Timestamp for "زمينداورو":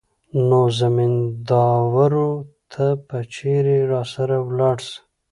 0.79-2.29